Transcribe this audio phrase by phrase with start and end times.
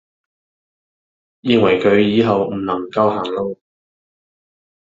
[1.43, 3.59] 認為佢以後唔能夠行路